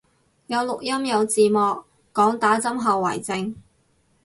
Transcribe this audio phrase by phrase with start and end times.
[0.47, 3.55] 有錄音有字幕，講打針後遺症